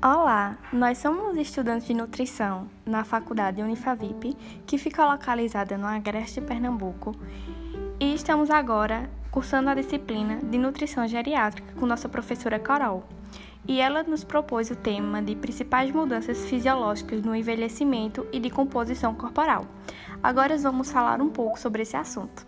[0.00, 7.16] Olá, nós somos estudantes de nutrição na Faculdade Unifavip, que fica localizada no Agreste Pernambuco,
[7.98, 13.02] e estamos agora cursando a disciplina de nutrição geriátrica com nossa professora Carol.
[13.66, 19.16] E ela nos propôs o tema de principais mudanças fisiológicas no envelhecimento e de composição
[19.16, 19.66] corporal.
[20.22, 22.46] Agora vamos falar um pouco sobre esse assunto.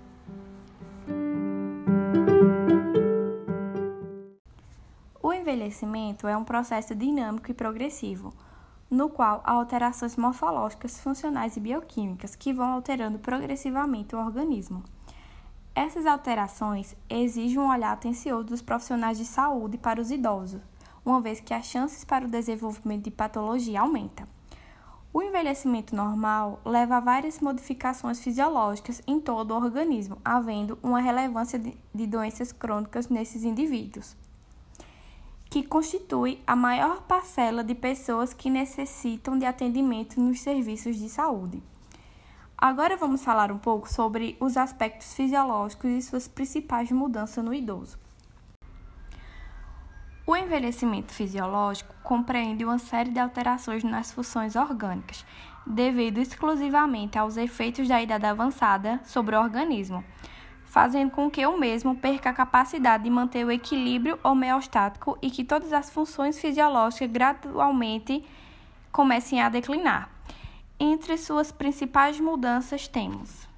[5.40, 8.32] Envelhecimento é um processo dinâmico e progressivo,
[8.90, 14.82] no qual há alterações morfológicas, funcionais e bioquímicas que vão alterando progressivamente o organismo.
[15.74, 20.60] Essas alterações exigem um olhar atencioso dos profissionais de saúde para os idosos,
[21.04, 24.26] uma vez que as chances para o desenvolvimento de patologia aumentam.
[25.12, 31.58] O envelhecimento normal leva a várias modificações fisiológicas em todo o organismo, havendo uma relevância
[31.58, 34.16] de doenças crônicas nesses indivíduos
[35.50, 41.60] que constitui a maior parcela de pessoas que necessitam de atendimento nos serviços de saúde.
[42.56, 47.98] Agora vamos falar um pouco sobre os aspectos fisiológicos e suas principais mudanças no idoso.
[50.24, 55.26] O envelhecimento fisiológico compreende uma série de alterações nas funções orgânicas,
[55.66, 60.04] devido exclusivamente aos efeitos da idade avançada sobre o organismo,
[60.70, 65.42] fazendo com que o mesmo perca a capacidade de manter o equilíbrio homeostático e que
[65.42, 68.24] todas as funções fisiológicas gradualmente
[68.92, 70.08] comecem a declinar.
[70.78, 73.48] Entre suas principais mudanças temos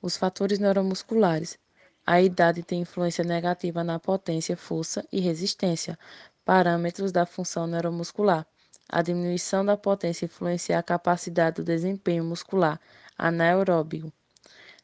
[0.00, 1.58] os fatores neuromusculares.
[2.06, 5.98] A idade tem influência negativa na potência, força e resistência,
[6.44, 8.46] parâmetros da função neuromuscular.
[8.88, 12.78] A diminuição da potência influencia a capacidade do desempenho muscular
[13.18, 14.12] anaeróbio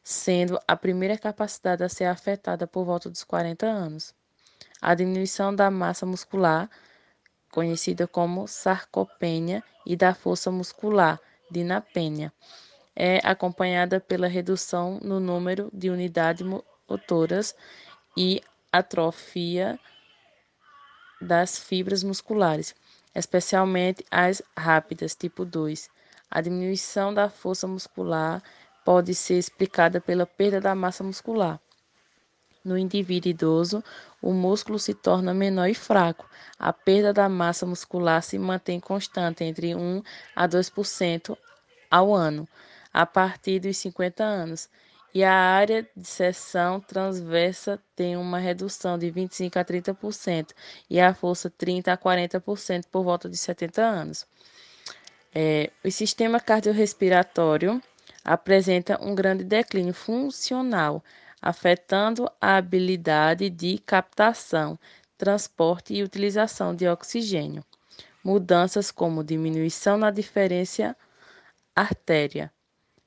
[0.03, 4.13] sendo a primeira capacidade a ser afetada por volta dos 40 anos.
[4.81, 6.69] A diminuição da massa muscular,
[7.49, 12.31] conhecida como sarcopenia, e da força muscular, dinapenia,
[12.95, 16.45] é acompanhada pela redução no número de unidades
[16.87, 17.55] motoras
[18.15, 18.41] e
[18.71, 19.79] atrofia
[21.19, 22.75] das fibras musculares,
[23.15, 25.89] especialmente as rápidas, tipo 2.
[26.29, 28.41] A diminuição da força muscular
[28.85, 31.59] pode ser explicada pela perda da massa muscular.
[32.63, 33.83] No indivíduo idoso,
[34.21, 36.29] o músculo se torna menor e fraco.
[36.57, 40.01] A perda da massa muscular se mantém constante entre 1
[40.33, 41.37] a 2%
[41.91, 42.47] ao ano,
[42.93, 44.69] a partir dos 50 anos,
[45.13, 50.53] e a área de seção transversa tem uma redução de 25 a 30%
[50.89, 54.25] e a força 30 a 40% por volta de 70 anos.
[55.35, 57.81] É, o sistema cardiorrespiratório
[58.23, 61.03] apresenta um grande declínio funcional,
[61.41, 64.79] afetando a habilidade de captação,
[65.17, 67.63] transporte e utilização de oxigênio.
[68.23, 70.95] Mudanças como diminuição na diferença
[71.75, 72.51] artéria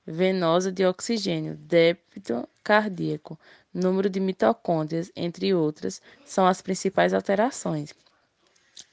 [0.07, 3.39] venosa de oxigênio, débito cardíaco,
[3.75, 7.93] número de mitocôndrias, entre outras, são as principais alterações.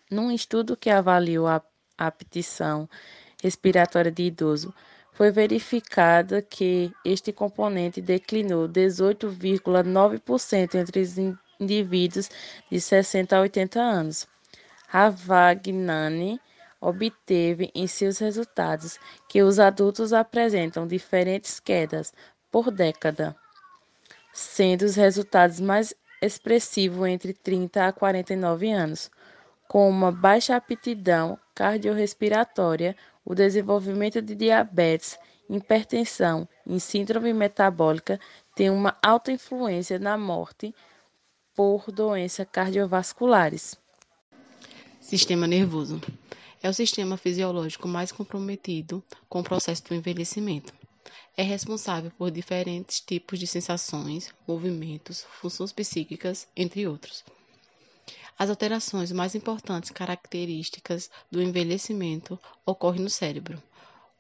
[0.10, 1.62] Num estudo que avaliou a
[1.98, 2.90] aptição
[3.42, 4.74] respiratória de idoso,
[5.14, 11.16] foi verificada que este componente declinou 18,9% entre os
[11.60, 12.30] indivíduos
[12.70, 14.28] de 60 a 80 anos.
[14.88, 16.40] Ravagnani
[16.82, 22.14] obteve em seus resultados que os adultos apresentam diferentes quedas
[22.52, 23.36] por década,
[24.34, 29.10] sendo os resultados mais expressivos entre 30 a 49 anos,
[29.68, 35.18] com uma baixa aptidão cardiorrespiratória, o desenvolvimento de diabetes,
[35.50, 38.20] hipertensão e síndrome metabólica
[38.56, 40.74] tem uma alta influência na morte
[41.56, 43.78] por doenças cardiovasculares.
[45.00, 46.02] Sistema nervoso
[46.62, 50.74] é o sistema fisiológico mais comprometido com o processo do envelhecimento.
[51.36, 57.24] É responsável por diferentes tipos de sensações, movimentos, funções psíquicas, entre outros.
[58.38, 63.62] As alterações mais importantes características do envelhecimento ocorrem no cérebro.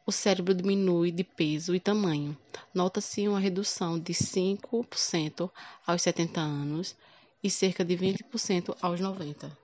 [0.06, 2.38] O cérebro diminui de peso e tamanho.
[2.74, 5.50] Nota-se uma redução de 5%
[5.88, 6.95] aos 70 anos
[7.44, 9.57] e cerca de 20% aos 90.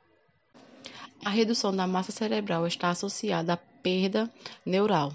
[1.23, 4.31] A redução da massa cerebral está associada à perda
[4.65, 5.13] neural,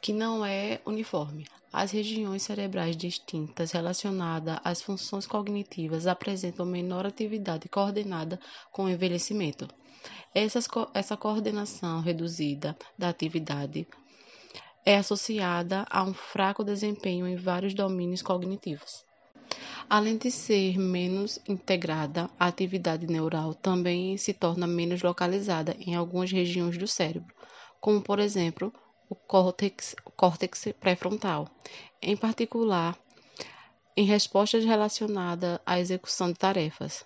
[0.00, 1.46] que não é uniforme.
[1.72, 8.40] As regiões cerebrais distintas relacionadas às funções cognitivas apresentam menor atividade coordenada
[8.72, 9.68] com o envelhecimento.
[10.34, 13.86] Essas, essa coordenação reduzida da atividade
[14.84, 19.04] é associada a um fraco desempenho em vários domínios cognitivos.
[19.90, 26.30] Além de ser menos integrada, a atividade neural também se torna menos localizada em algumas
[26.30, 27.34] regiões do cérebro,
[27.80, 28.72] como por exemplo
[29.08, 31.48] o córtex, córtex pré-frontal,
[32.00, 32.96] em particular
[33.96, 37.04] em respostas relacionadas à execução de tarefas.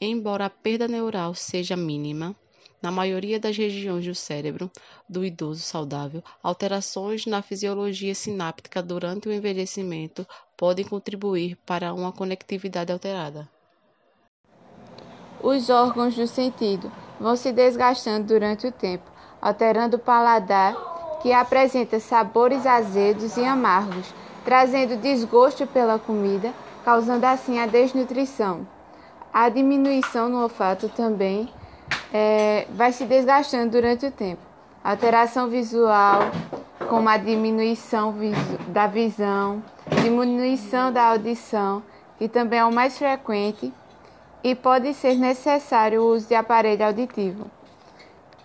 [0.00, 2.36] Embora a perda neural seja mínima,
[2.80, 4.70] na maioria das regiões do cérebro
[5.08, 10.26] do idoso saudável, alterações na fisiologia sináptica durante o envelhecimento
[10.56, 13.48] podem contribuir para uma conectividade alterada.
[15.42, 19.10] Os órgãos do sentido vão se desgastando durante o tempo,
[19.40, 20.74] alterando o paladar,
[21.20, 24.12] que apresenta sabores azedos e amargos,
[24.44, 26.52] trazendo desgosto pela comida,
[26.84, 28.66] causando assim a desnutrição.
[29.32, 31.48] A diminuição no olfato também
[32.12, 34.40] é, vai se desgastando durante o tempo.
[34.82, 36.22] Alteração visual,
[36.88, 38.14] como a diminuição
[38.68, 39.62] da visão,
[40.02, 41.82] diminuição da audição,
[42.18, 43.72] que também é o mais frequente,
[44.42, 47.44] e pode ser necessário o uso de aparelho auditivo.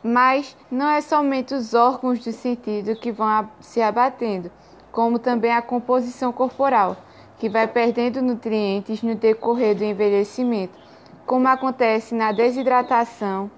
[0.08, 4.52] Mas não é somente os órgãos do sentido que vão se abatendo,
[4.92, 6.96] como também a composição corporal,
[7.40, 10.78] que vai perdendo nutrientes no decorrer do envelhecimento,
[11.26, 13.50] como acontece na desidratação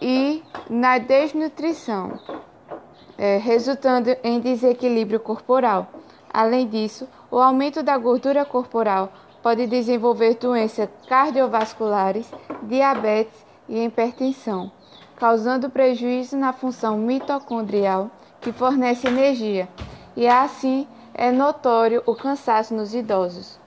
[0.00, 2.18] e na desnutrição,
[3.18, 5.88] é, resultando em desequilíbrio corporal.
[6.32, 12.32] Além disso, o aumento da gordura corporal pode desenvolver doenças cardiovasculares,
[12.62, 14.70] diabetes e hipertensão,
[15.16, 18.10] causando prejuízo na função mitocondrial
[18.40, 19.68] que fornece energia
[20.16, 23.58] e assim é notório o cansaço nos idosos.